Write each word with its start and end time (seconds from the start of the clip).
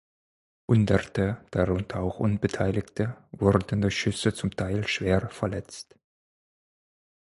Hunderte, 0.67 1.45
darunter 1.51 1.99
auch 1.99 2.19
Unbeteiligte, 2.19 3.15
wurden 3.33 3.83
durch 3.83 3.99
Schüsse 3.99 4.33
zum 4.33 4.49
Teil 4.49 4.87
schwer 4.87 5.29
verletzt. 5.29 5.95